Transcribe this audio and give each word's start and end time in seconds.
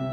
Hi, 0.00 0.04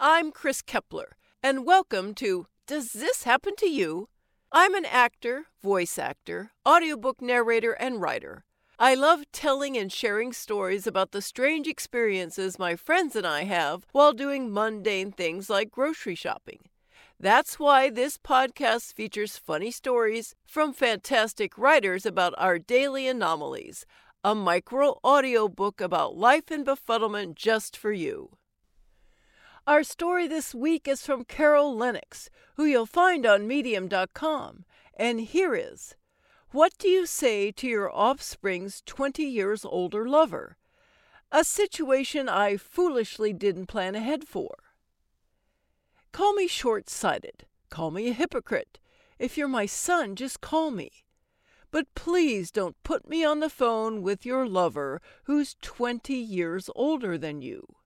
I'm 0.00 0.30
Chris 0.30 0.62
Kepler, 0.62 1.16
and 1.42 1.66
welcome 1.66 2.14
to 2.14 2.46
Does 2.68 2.92
This 2.92 3.24
Happen 3.24 3.56
to 3.56 3.68
You? 3.68 4.08
I'm 4.52 4.76
an 4.76 4.84
actor, 4.84 5.46
voice 5.60 5.98
actor, 5.98 6.52
audiobook 6.64 7.20
narrator, 7.20 7.72
and 7.72 8.00
writer. 8.00 8.44
I 8.80 8.94
love 8.94 9.24
telling 9.32 9.76
and 9.76 9.90
sharing 9.90 10.32
stories 10.32 10.86
about 10.86 11.10
the 11.10 11.20
strange 11.20 11.66
experiences 11.66 12.60
my 12.60 12.76
friends 12.76 13.16
and 13.16 13.26
I 13.26 13.42
have 13.42 13.84
while 13.90 14.12
doing 14.12 14.52
mundane 14.52 15.10
things 15.10 15.50
like 15.50 15.72
grocery 15.72 16.14
shopping. 16.14 16.60
That's 17.18 17.58
why 17.58 17.90
this 17.90 18.18
podcast 18.18 18.94
features 18.94 19.36
funny 19.36 19.72
stories 19.72 20.36
from 20.46 20.72
fantastic 20.72 21.58
writers 21.58 22.06
about 22.06 22.34
our 22.38 22.60
daily 22.60 23.08
anomalies, 23.08 23.84
a 24.22 24.36
micro 24.36 25.00
audio 25.02 25.48
book 25.48 25.80
about 25.80 26.16
life 26.16 26.48
and 26.48 26.64
befuddlement 26.64 27.34
just 27.34 27.76
for 27.76 27.90
you. 27.90 28.30
Our 29.66 29.82
story 29.82 30.28
this 30.28 30.54
week 30.54 30.86
is 30.86 31.04
from 31.04 31.24
Carol 31.24 31.76
Lennox, 31.76 32.30
who 32.54 32.64
you'll 32.64 32.86
find 32.86 33.26
on 33.26 33.48
Medium.com. 33.48 34.64
And 34.94 35.20
here 35.20 35.56
is 35.56 35.96
What 36.50 36.72
do 36.78 36.88
you 36.88 37.04
say 37.04 37.52
to 37.52 37.66
your 37.68 37.94
offspring's 37.94 38.82
20 38.86 39.22
years 39.22 39.66
older 39.66 40.08
lover? 40.08 40.56
A 41.30 41.44
situation 41.44 42.26
I 42.26 42.56
foolishly 42.56 43.34
didn't 43.34 43.66
plan 43.66 43.94
ahead 43.94 44.26
for. 44.26 44.56
Call 46.10 46.32
me 46.32 46.48
short 46.48 46.88
sighted. 46.88 47.44
Call 47.68 47.90
me 47.90 48.08
a 48.08 48.14
hypocrite. 48.14 48.78
If 49.18 49.36
you're 49.36 49.46
my 49.46 49.66
son, 49.66 50.16
just 50.16 50.40
call 50.40 50.70
me. 50.70 51.04
But 51.70 51.94
please 51.94 52.50
don't 52.50 52.82
put 52.82 53.06
me 53.06 53.22
on 53.22 53.40
the 53.40 53.50
phone 53.50 54.00
with 54.00 54.24
your 54.24 54.48
lover 54.48 55.02
who's 55.24 55.54
20 55.60 56.14
years 56.14 56.70
older 56.74 57.18
than 57.18 57.42
you. 57.42 57.76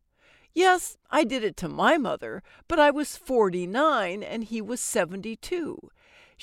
Yes, 0.54 0.96
I 1.10 1.24
did 1.24 1.42
it 1.42 1.56
to 1.56 1.68
my 1.68 1.96
mother, 1.98 2.44
but 2.68 2.78
I 2.78 2.92
was 2.92 3.16
49 3.16 4.22
and 4.22 4.44
he 4.44 4.62
was 4.62 4.80
72. 4.80 5.90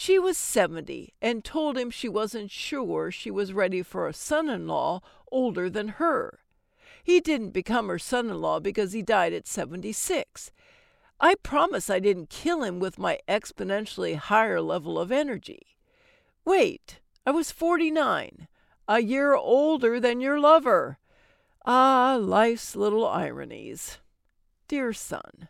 She 0.01 0.17
was 0.17 0.37
70 0.37 1.13
and 1.21 1.43
told 1.43 1.77
him 1.77 1.91
she 1.91 2.07
wasn't 2.07 2.51
sure 2.51 3.11
she 3.11 3.29
was 3.29 3.51
ready 3.51 3.83
for 3.83 4.07
a 4.07 4.13
son 4.13 4.47
in 4.47 4.65
law 4.65 5.01
older 5.29 5.69
than 5.69 5.99
her. 5.99 6.39
He 7.03 7.19
didn't 7.19 7.49
become 7.49 7.89
her 7.89 7.99
son 7.99 8.29
in 8.29 8.39
law 8.39 8.61
because 8.61 8.93
he 8.93 9.01
died 9.01 9.33
at 9.33 9.45
76. 9.45 10.51
I 11.19 11.35
promise 11.43 11.89
I 11.89 11.99
didn't 11.99 12.29
kill 12.29 12.63
him 12.63 12.79
with 12.79 12.97
my 12.97 13.19
exponentially 13.27 14.15
higher 14.15 14.61
level 14.61 14.97
of 14.97 15.11
energy. 15.11 15.75
Wait, 16.45 17.01
I 17.25 17.31
was 17.31 17.51
49, 17.51 18.47
a 18.87 19.01
year 19.01 19.35
older 19.35 19.99
than 19.99 20.21
your 20.21 20.39
lover. 20.39 20.97
Ah, 21.65 22.17
life's 22.17 22.73
little 22.73 23.05
ironies. 23.05 23.97
Dear 24.69 24.93
son, 24.93 25.49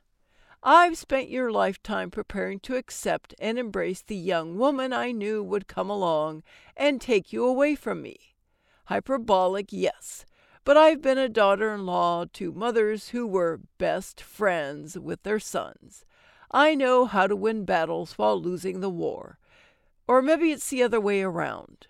I've 0.61 0.97
spent 0.97 1.29
your 1.29 1.51
lifetime 1.51 2.11
preparing 2.11 2.59
to 2.61 2.75
accept 2.75 3.33
and 3.39 3.57
embrace 3.57 4.01
the 4.01 4.15
young 4.15 4.57
woman 4.57 4.91
I 4.91 5.13
knew 5.13 5.41
would 5.41 5.67
come 5.67 5.89
along 5.89 6.43
and 6.75 6.99
take 6.99 7.31
you 7.31 7.45
away 7.45 7.75
from 7.75 8.01
me. 8.01 8.35
Hyperbolic, 8.85 9.67
yes, 9.71 10.25
but 10.65 10.75
I've 10.75 11.01
been 11.01 11.17
a 11.17 11.29
daughter 11.29 11.73
in 11.73 11.85
law 11.85 12.25
to 12.33 12.51
mothers 12.51 13.09
who 13.09 13.25
were 13.25 13.61
best 13.77 14.19
friends 14.19 14.99
with 14.99 15.23
their 15.23 15.39
sons. 15.39 16.03
I 16.51 16.75
know 16.75 17.05
how 17.05 17.27
to 17.27 17.35
win 17.37 17.63
battles 17.63 18.17
while 18.17 18.41
losing 18.41 18.81
the 18.81 18.89
war. 18.89 19.39
Or 20.07 20.21
maybe 20.21 20.51
it's 20.51 20.69
the 20.69 20.83
other 20.83 20.99
way 20.99 21.21
around. 21.21 21.87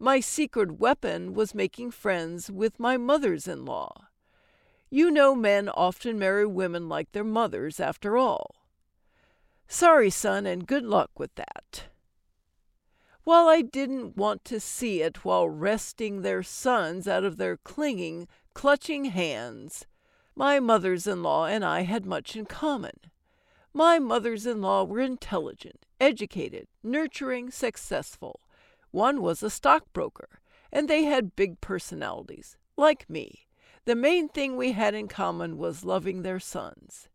My 0.00 0.18
secret 0.18 0.80
weapon 0.80 1.34
was 1.34 1.54
making 1.54 1.92
friends 1.92 2.50
with 2.50 2.80
my 2.80 2.96
mothers 2.96 3.46
in 3.46 3.64
law. 3.64 4.08
You 4.94 5.10
know, 5.10 5.34
men 5.34 5.70
often 5.70 6.18
marry 6.18 6.44
women 6.44 6.86
like 6.86 7.12
their 7.12 7.24
mothers, 7.24 7.80
after 7.80 8.18
all. 8.18 8.56
Sorry, 9.66 10.10
son, 10.10 10.44
and 10.44 10.66
good 10.66 10.84
luck 10.84 11.18
with 11.18 11.34
that. 11.36 11.84
While 13.24 13.48
I 13.48 13.62
didn't 13.62 14.18
want 14.18 14.44
to 14.44 14.60
see 14.60 15.00
it 15.00 15.24
while 15.24 15.48
wresting 15.48 16.20
their 16.20 16.42
sons 16.42 17.08
out 17.08 17.24
of 17.24 17.38
their 17.38 17.56
clinging, 17.56 18.28
clutching 18.52 19.06
hands, 19.06 19.86
my 20.36 20.60
mothers 20.60 21.06
in 21.06 21.22
law 21.22 21.46
and 21.46 21.64
I 21.64 21.84
had 21.84 22.04
much 22.04 22.36
in 22.36 22.44
common. 22.44 23.00
My 23.72 23.98
mothers 23.98 24.44
in 24.44 24.60
law 24.60 24.84
were 24.84 25.00
intelligent, 25.00 25.86
educated, 26.02 26.68
nurturing, 26.82 27.50
successful. 27.50 28.40
One 28.90 29.22
was 29.22 29.42
a 29.42 29.48
stockbroker, 29.48 30.28
and 30.70 30.86
they 30.86 31.04
had 31.04 31.34
big 31.34 31.62
personalities, 31.62 32.58
like 32.76 33.08
me. 33.08 33.46
The 33.84 33.96
main 33.96 34.28
thing 34.28 34.56
we 34.56 34.72
had 34.72 34.94
in 34.94 35.08
common 35.08 35.58
was 35.58 35.84
loving 35.84 36.22
their 36.22 36.38
sons. 36.38 37.08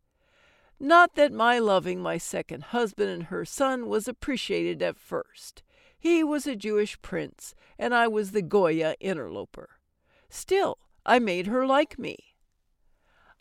Not 0.78 1.14
that 1.14 1.32
my 1.32 1.58
loving 1.58 2.00
my 2.00 2.18
second 2.18 2.64
husband 2.64 3.10
and 3.10 3.22
her 3.24 3.44
son 3.44 3.88
was 3.88 4.06
appreciated 4.06 4.82
at 4.82 4.98
first. 4.98 5.62
He 5.98 6.22
was 6.22 6.46
a 6.46 6.54
Jewish 6.54 7.00
prince, 7.00 7.54
and 7.78 7.94
I 7.94 8.06
was 8.06 8.30
the 8.30 8.42
Goya 8.42 8.94
interloper. 9.00 9.80
Still, 10.28 10.78
I 11.04 11.18
made 11.18 11.46
her 11.46 11.66
like 11.66 11.98
me. 11.98 12.16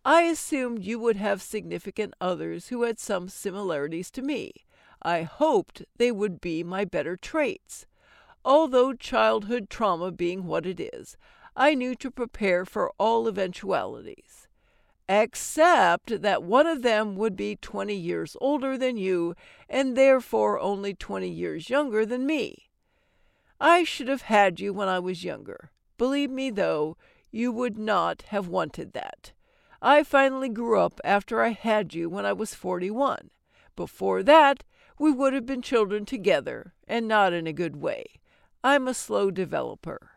I 0.05 0.21
assumed 0.21 0.83
you 0.83 0.97
would 0.99 1.17
have 1.17 1.41
significant 1.41 2.13
others 2.21 2.69
who 2.69 2.83
had 2.83 2.97
some 2.97 3.27
similarities 3.27 4.09
to 4.11 4.21
me. 4.21 4.53
I 5.01 5.23
hoped 5.23 5.83
they 5.97 6.11
would 6.13 6.39
be 6.39 6.63
my 6.63 6.85
better 6.85 7.17
traits. 7.17 7.85
Although 8.45 8.93
childhood 8.93 9.69
trauma 9.69 10.11
being 10.11 10.45
what 10.45 10.65
it 10.65 10.79
is, 10.79 11.17
I 11.59 11.73
knew 11.73 11.95
to 11.95 12.11
prepare 12.11 12.65
for 12.65 12.93
all 12.99 13.27
eventualities. 13.27 14.47
Except 15.09 16.21
that 16.21 16.43
one 16.43 16.67
of 16.67 16.83
them 16.83 17.15
would 17.15 17.35
be 17.35 17.55
20 17.55 17.95
years 17.95 18.37
older 18.39 18.77
than 18.77 18.95
you, 18.95 19.33
and 19.67 19.97
therefore 19.97 20.59
only 20.59 20.93
20 20.93 21.27
years 21.27 21.71
younger 21.71 22.05
than 22.05 22.27
me. 22.27 22.69
I 23.59 23.83
should 23.83 24.07
have 24.07 24.21
had 24.23 24.59
you 24.59 24.71
when 24.71 24.87
I 24.87 24.99
was 24.99 25.23
younger. 25.23 25.71
Believe 25.97 26.29
me, 26.29 26.51
though, 26.51 26.95
you 27.31 27.51
would 27.51 27.75
not 27.75 28.21
have 28.27 28.47
wanted 28.47 28.93
that. 28.93 29.33
I 29.81 30.03
finally 30.03 30.49
grew 30.49 30.79
up 30.79 31.01
after 31.03 31.41
I 31.41 31.49
had 31.49 31.95
you 31.95 32.07
when 32.07 32.25
I 32.25 32.33
was 32.33 32.53
41. 32.53 33.31
Before 33.75 34.21
that, 34.21 34.63
we 34.99 35.11
would 35.11 35.33
have 35.33 35.47
been 35.47 35.63
children 35.63 36.05
together, 36.05 36.75
and 36.87 37.07
not 37.07 37.33
in 37.33 37.47
a 37.47 37.53
good 37.53 37.77
way. 37.77 38.05
I'm 38.63 38.87
a 38.87 38.93
slow 38.93 39.31
developer. 39.31 40.11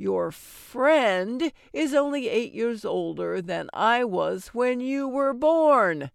Your 0.00 0.30
friend 0.30 1.50
is 1.72 1.92
only 1.92 2.28
eight 2.28 2.54
years 2.54 2.84
older 2.84 3.42
than 3.42 3.68
I 3.74 4.04
was 4.04 4.54
when 4.54 4.78
you 4.78 5.08
were 5.08 5.34
born. 5.34 6.12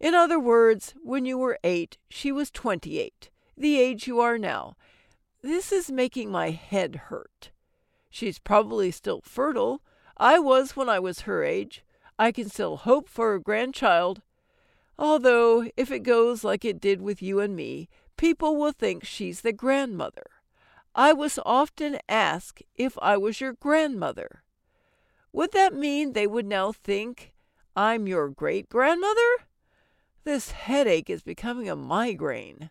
In 0.00 0.16
other 0.16 0.40
words, 0.40 0.96
when 1.04 1.24
you 1.24 1.38
were 1.38 1.56
eight, 1.62 1.96
she 2.08 2.32
was 2.32 2.50
28, 2.50 3.30
the 3.56 3.78
age 3.78 4.08
you 4.08 4.18
are 4.18 4.36
now. 4.36 4.74
This 5.42 5.70
is 5.70 5.92
making 5.92 6.32
my 6.32 6.50
head 6.50 7.02
hurt. 7.06 7.52
She's 8.10 8.40
probably 8.40 8.90
still 8.90 9.20
fertile. 9.20 9.80
I 10.16 10.40
was 10.40 10.74
when 10.74 10.88
I 10.88 10.98
was 10.98 11.20
her 11.20 11.44
age. 11.44 11.84
I 12.18 12.32
can 12.32 12.48
still 12.48 12.78
hope 12.78 13.08
for 13.08 13.34
a 13.34 13.40
grandchild. 13.40 14.22
Although, 14.98 15.70
if 15.76 15.92
it 15.92 16.00
goes 16.00 16.42
like 16.42 16.64
it 16.64 16.80
did 16.80 17.00
with 17.00 17.22
you 17.22 17.38
and 17.38 17.54
me, 17.54 17.88
people 18.16 18.56
will 18.56 18.72
think 18.72 19.04
she's 19.04 19.42
the 19.42 19.52
grandmother. 19.52 20.26
I 20.94 21.12
was 21.12 21.38
often 21.46 21.98
asked 22.08 22.62
if 22.74 22.98
I 23.00 23.16
was 23.16 23.40
your 23.40 23.52
grandmother. 23.52 24.42
Would 25.32 25.52
that 25.52 25.72
mean 25.72 26.12
they 26.12 26.26
would 26.26 26.46
now 26.46 26.72
think 26.72 27.32
I'm 27.76 28.06
your 28.06 28.28
great 28.28 28.68
grandmother? 28.68 29.46
This 30.24 30.50
headache 30.50 31.08
is 31.08 31.22
becoming 31.22 31.68
a 31.68 31.76
migraine. 31.76 32.70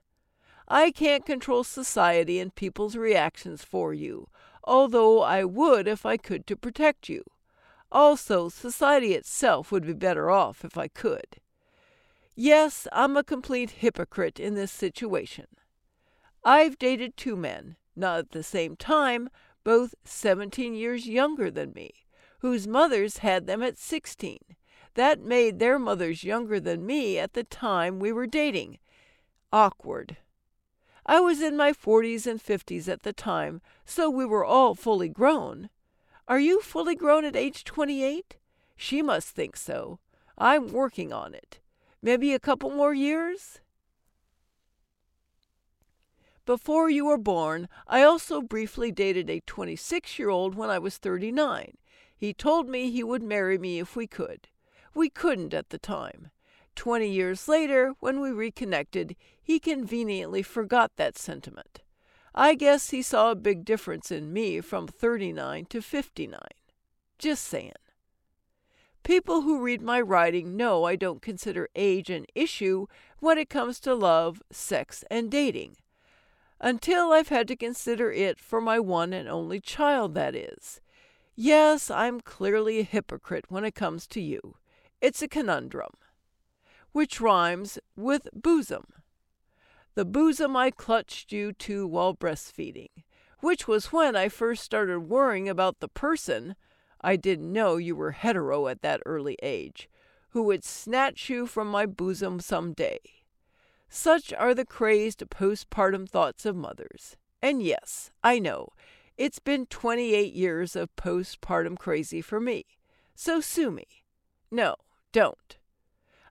I 0.67 0.91
can't 0.91 1.25
control 1.25 1.63
society 1.63 2.39
and 2.39 2.53
people's 2.53 2.95
reactions 2.95 3.63
for 3.63 3.93
you, 3.93 4.27
although 4.63 5.21
I 5.21 5.45
would 5.45 5.87
if 5.87 6.05
I 6.05 6.17
could 6.17 6.45
to 6.47 6.55
protect 6.55 7.09
you. 7.09 7.23
Also, 7.91 8.49
society 8.49 9.13
itself 9.13 9.71
would 9.71 9.85
be 9.85 9.93
better 9.93 10.29
off 10.29 10.63
if 10.63 10.77
I 10.77 10.89
could. 10.89 11.41
Yes, 12.35 12.87
I'm 12.91 13.17
a 13.17 13.23
complete 13.23 13.71
hypocrite 13.71 14.39
in 14.39 14.53
this 14.53 14.71
situation. 14.71 15.47
I've 16.43 16.77
dated 16.77 17.17
two 17.17 17.35
men, 17.35 17.77
not 17.95 18.19
at 18.19 18.31
the 18.31 18.43
same 18.43 18.75
time, 18.75 19.29
both 19.63 19.95
17 20.03 20.73
years 20.73 21.07
younger 21.07 21.51
than 21.51 21.73
me, 21.73 22.05
whose 22.39 22.67
mothers 22.67 23.17
had 23.17 23.47
them 23.47 23.61
at 23.61 23.77
16. 23.77 24.39
That 24.95 25.21
made 25.21 25.59
their 25.59 25.77
mothers 25.77 26.23
younger 26.23 26.59
than 26.59 26.85
me 26.85 27.19
at 27.19 27.33
the 27.33 27.43
time 27.43 27.99
we 27.99 28.11
were 28.11 28.27
dating. 28.27 28.79
Awkward. 29.51 30.17
I 31.05 31.19
was 31.19 31.41
in 31.41 31.57
my 31.57 31.71
40s 31.73 32.27
and 32.27 32.39
50s 32.39 32.87
at 32.87 33.03
the 33.03 33.13
time, 33.13 33.61
so 33.85 34.09
we 34.09 34.25
were 34.25 34.45
all 34.45 34.75
fully 34.75 35.09
grown. 35.09 35.69
Are 36.27 36.39
you 36.39 36.61
fully 36.61 36.95
grown 36.95 37.25
at 37.25 37.35
age 37.35 37.63
28? 37.63 38.37
She 38.75 39.01
must 39.01 39.29
think 39.29 39.57
so. 39.57 39.99
I'm 40.37 40.71
working 40.71 41.11
on 41.11 41.33
it. 41.33 41.59
Maybe 42.01 42.33
a 42.33 42.39
couple 42.39 42.69
more 42.69 42.93
years? 42.93 43.59
Before 46.49 46.89
you 46.89 47.05
were 47.05 47.19
born, 47.19 47.69
I 47.85 48.01
also 48.01 48.41
briefly 48.41 48.91
dated 48.91 49.29
a 49.29 49.39
26 49.41 50.17
year 50.17 50.29
old 50.29 50.55
when 50.55 50.71
I 50.71 50.79
was 50.79 50.97
39. 50.97 51.77
He 52.17 52.33
told 52.33 52.67
me 52.67 52.89
he 52.89 53.03
would 53.03 53.21
marry 53.21 53.59
me 53.59 53.77
if 53.77 53.95
we 53.95 54.07
could. 54.07 54.47
We 54.95 55.09
couldn't 55.11 55.53
at 55.53 55.69
the 55.69 55.77
time. 55.77 56.31
Twenty 56.75 57.07
years 57.07 57.47
later, 57.47 57.93
when 57.99 58.19
we 58.19 58.31
reconnected, 58.31 59.15
he 59.39 59.59
conveniently 59.59 60.41
forgot 60.41 60.93
that 60.95 61.19
sentiment. 61.19 61.81
I 62.33 62.55
guess 62.55 62.89
he 62.89 63.03
saw 63.03 63.29
a 63.29 63.35
big 63.35 63.63
difference 63.63 64.09
in 64.09 64.33
me 64.33 64.59
from 64.59 64.87
39 64.87 65.65
to 65.65 65.83
59. 65.83 66.39
Just 67.19 67.43
saying. 67.43 67.73
People 69.03 69.41
who 69.41 69.61
read 69.61 69.83
my 69.83 70.01
writing 70.01 70.57
know 70.57 70.85
I 70.85 70.95
don't 70.95 71.21
consider 71.21 71.69
age 71.75 72.09
an 72.09 72.25
issue 72.33 72.87
when 73.19 73.37
it 73.37 73.51
comes 73.51 73.79
to 73.81 73.93
love, 73.93 74.41
sex, 74.51 75.03
and 75.11 75.29
dating. 75.29 75.75
Until 76.61 77.13
I've 77.13 77.29
had 77.29 77.47
to 77.47 77.55
consider 77.55 78.11
it 78.11 78.39
for 78.39 78.59
my 78.59 78.79
one 78.79 79.13
and 79.13 79.29
only 79.29 79.61
child, 79.61 80.13
that 80.15 80.35
is. 80.35 80.81
Yes, 81.35 81.89
I'm 81.89 82.19
clearly 82.19 82.79
a 82.79 82.83
hypocrite 82.83 83.45
when 83.47 83.63
it 83.63 83.75
comes 83.75 84.05
to 84.07 84.19
you. 84.21 84.57
It's 84.99 85.21
a 85.21 85.27
conundrum. 85.29 85.93
Which 86.91 87.21
rhymes 87.21 87.79
with 87.95 88.27
bosom. 88.33 88.87
The 89.95 90.03
bosom 90.03 90.57
I 90.57 90.71
clutched 90.71 91.31
you 91.31 91.53
to 91.53 91.87
while 91.87 92.13
breastfeeding, 92.13 92.89
which 93.39 93.67
was 93.67 93.93
when 93.93 94.17
I 94.17 94.27
first 94.27 94.63
started 94.63 95.01
worrying 95.01 95.47
about 95.47 95.79
the 95.79 95.87
person 95.87 96.55
I 96.99 97.15
didn't 97.15 97.53
know 97.53 97.77
you 97.77 97.95
were 97.95 98.11
hetero 98.11 98.67
at 98.67 98.81
that 98.81 99.01
early 99.05 99.37
age, 99.41 99.89
who 100.31 100.43
would 100.43 100.65
snatch 100.65 101.29
you 101.29 101.47
from 101.47 101.69
my 101.69 101.85
bosom 101.85 102.41
some 102.41 102.73
day. 102.73 102.99
Such 103.89 104.31
are 104.33 104.53
the 104.53 104.65
crazed 104.65 105.23
postpartum 105.29 106.07
thoughts 106.07 106.45
of 106.45 106.55
mothers. 106.55 107.17
And 107.41 107.61
yes, 107.61 108.11
I 108.23 108.39
know, 108.39 108.69
it's 109.17 109.39
been 109.39 109.65
28 109.65 110.33
years 110.33 110.75
of 110.75 110.95
postpartum 110.95 111.77
crazy 111.77 112.21
for 112.21 112.39
me. 112.39 112.65
So 113.15 113.41
sue 113.41 113.71
me. 113.71 113.87
No, 114.51 114.75
don't. 115.11 115.57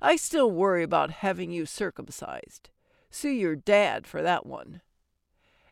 I 0.00 0.16
still 0.16 0.50
worry 0.50 0.82
about 0.82 1.10
having 1.10 1.50
you 1.50 1.66
circumcised. 1.66 2.70
Sue 3.10 3.30
your 3.30 3.56
dad 3.56 4.06
for 4.06 4.22
that 4.22 4.46
one. 4.46 4.80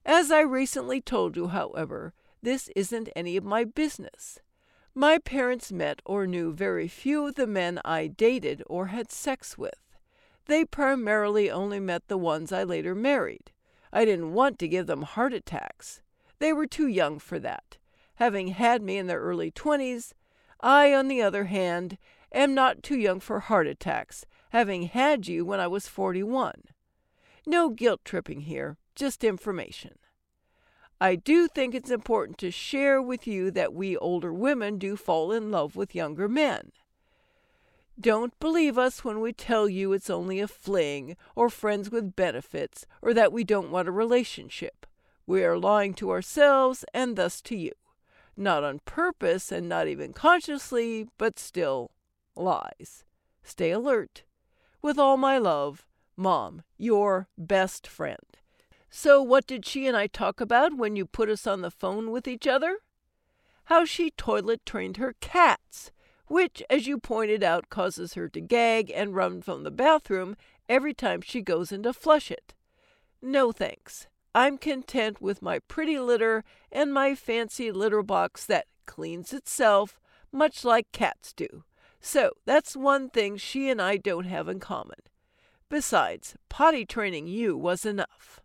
As 0.04 0.30
I 0.30 0.40
recently 0.40 1.00
told 1.00 1.36
you, 1.36 1.48
however, 1.48 2.12
this 2.42 2.68
isn't 2.76 3.08
any 3.14 3.36
of 3.36 3.44
my 3.44 3.64
business. 3.64 4.40
My 4.94 5.18
parents 5.18 5.72
met 5.72 6.00
or 6.04 6.26
knew 6.26 6.52
very 6.52 6.88
few 6.88 7.26
of 7.26 7.34
the 7.34 7.46
men 7.46 7.80
I 7.84 8.06
dated 8.06 8.62
or 8.66 8.86
had 8.86 9.10
sex 9.10 9.56
with. 9.56 9.85
They 10.46 10.64
primarily 10.64 11.50
only 11.50 11.80
met 11.80 12.08
the 12.08 12.16
ones 12.16 12.52
I 12.52 12.62
later 12.62 12.94
married. 12.94 13.50
I 13.92 14.04
didn't 14.04 14.32
want 14.32 14.58
to 14.60 14.68
give 14.68 14.86
them 14.86 15.02
heart 15.02 15.32
attacks. 15.32 16.00
They 16.38 16.52
were 16.52 16.66
too 16.66 16.86
young 16.86 17.18
for 17.18 17.38
that. 17.40 17.78
Having 18.16 18.48
had 18.48 18.82
me 18.82 18.96
in 18.96 19.06
their 19.06 19.20
early 19.20 19.50
20s, 19.50 20.12
I, 20.60 20.94
on 20.94 21.08
the 21.08 21.20
other 21.20 21.44
hand, 21.44 21.98
am 22.32 22.54
not 22.54 22.82
too 22.82 22.98
young 22.98 23.20
for 23.20 23.40
heart 23.40 23.66
attacks, 23.66 24.24
having 24.50 24.84
had 24.84 25.26
you 25.26 25.44
when 25.44 25.60
I 25.60 25.66
was 25.66 25.88
41. 25.88 26.62
No 27.46 27.68
guilt 27.68 28.00
tripping 28.04 28.42
here, 28.42 28.76
just 28.94 29.24
information. 29.24 29.98
I 31.00 31.16
do 31.16 31.46
think 31.46 31.74
it's 31.74 31.90
important 31.90 32.38
to 32.38 32.50
share 32.50 33.02
with 33.02 33.26
you 33.26 33.50
that 33.50 33.74
we 33.74 33.96
older 33.96 34.32
women 34.32 34.78
do 34.78 34.96
fall 34.96 35.30
in 35.30 35.50
love 35.50 35.76
with 35.76 35.94
younger 35.94 36.28
men. 36.28 36.72
Don't 37.98 38.38
believe 38.38 38.76
us 38.76 39.04
when 39.04 39.20
we 39.20 39.32
tell 39.32 39.68
you 39.68 39.92
it's 39.92 40.10
only 40.10 40.38
a 40.38 40.48
fling, 40.48 41.16
or 41.34 41.48
friends 41.48 41.90
with 41.90 42.14
benefits, 42.14 42.86
or 43.00 43.14
that 43.14 43.32
we 43.32 43.42
don't 43.42 43.70
want 43.70 43.88
a 43.88 43.92
relationship. 43.92 44.86
We 45.26 45.42
are 45.44 45.58
lying 45.58 45.94
to 45.94 46.10
ourselves 46.10 46.84
and 46.92 47.16
thus 47.16 47.40
to 47.42 47.56
you. 47.56 47.72
Not 48.36 48.64
on 48.64 48.80
purpose 48.84 49.50
and 49.50 49.66
not 49.68 49.88
even 49.88 50.12
consciously, 50.12 51.08
but 51.16 51.38
still 51.38 51.90
lies. 52.34 53.04
Stay 53.42 53.70
alert. 53.70 54.24
With 54.82 54.98
all 54.98 55.16
my 55.16 55.38
love, 55.38 55.86
Mom, 56.16 56.62
your 56.76 57.28
best 57.38 57.86
friend. 57.86 58.18
So, 58.90 59.22
what 59.22 59.46
did 59.46 59.64
she 59.64 59.86
and 59.86 59.96
I 59.96 60.06
talk 60.06 60.40
about 60.40 60.76
when 60.76 60.96
you 60.96 61.06
put 61.06 61.30
us 61.30 61.46
on 61.46 61.62
the 61.62 61.70
phone 61.70 62.10
with 62.10 62.28
each 62.28 62.46
other? 62.46 62.78
How 63.64 63.84
she 63.84 64.10
toilet 64.10 64.64
trained 64.64 64.98
her 64.98 65.14
cats, 65.20 65.90
which, 66.28 66.62
as 66.68 66.86
you 66.86 66.98
pointed 66.98 67.42
out, 67.42 67.70
causes 67.70 68.14
her 68.14 68.28
to 68.28 68.40
gag 68.40 68.90
and 68.94 69.14
run 69.14 69.40
from 69.42 69.62
the 69.62 69.70
bathroom 69.70 70.36
every 70.68 70.94
time 70.94 71.20
she 71.20 71.40
goes 71.40 71.72
in 71.72 71.82
to 71.82 71.92
flush 71.92 72.30
it. 72.30 72.54
No 73.22 73.52
thanks. 73.52 74.06
I'm 74.34 74.58
content 74.58 75.20
with 75.20 75.40
my 75.40 75.60
pretty 75.60 75.98
litter 75.98 76.44
and 76.70 76.92
my 76.92 77.14
fancy 77.14 77.72
litter 77.72 78.02
box 78.02 78.44
that 78.46 78.66
cleans 78.84 79.32
itself, 79.32 79.98
much 80.30 80.64
like 80.64 80.92
cats 80.92 81.32
do. 81.32 81.64
So 82.00 82.32
that's 82.44 82.76
one 82.76 83.08
thing 83.08 83.36
she 83.36 83.70
and 83.70 83.80
I 83.80 83.96
don't 83.96 84.26
have 84.26 84.48
in 84.48 84.60
common. 84.60 84.98
Besides, 85.68 86.36
potty 86.48 86.84
training 86.84 87.26
you 87.26 87.56
was 87.56 87.84
enough. 87.84 88.40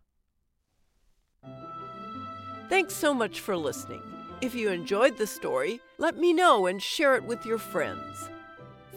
Thanks 2.68 2.94
so 2.94 3.12
much 3.12 3.38
for 3.38 3.56
listening. 3.56 4.11
If 4.42 4.54
you 4.56 4.70
enjoyed 4.70 5.18
the 5.18 5.26
story, 5.28 5.80
let 5.98 6.18
me 6.18 6.32
know 6.32 6.66
and 6.66 6.82
share 6.82 7.14
it 7.14 7.22
with 7.22 7.46
your 7.46 7.58
friends. 7.58 8.28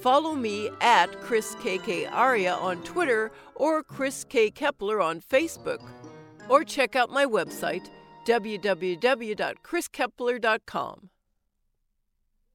Follow 0.01 0.33
me 0.33 0.71
at 0.81 1.21
Chris 1.21 1.53
KK 1.57 2.11
Aria 2.11 2.55
on 2.55 2.81
Twitter 2.81 3.31
or 3.53 3.83
Chris 3.83 4.23
K. 4.23 4.49
Kepler 4.49 4.99
on 4.99 5.21
Facebook. 5.21 5.87
Or 6.49 6.63
check 6.63 6.95
out 6.95 7.11
my 7.11 7.27
website, 7.27 7.91
www.chriskepler.com. 8.27 11.09